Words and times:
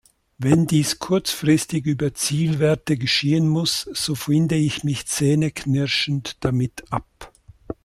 Wenn 0.39 0.65
dies 0.65 0.97
kurzfristig 0.97 1.85
über 1.85 2.15
Zielwerte 2.15 2.97
geschehen 2.97 3.47
muss, 3.47 3.81
so 3.93 4.15
finde 4.15 4.55
ich 4.55 4.83
mich 4.83 5.05
zähneknirschend 5.05 6.37
damit 6.43 6.91
ab. 6.91 7.31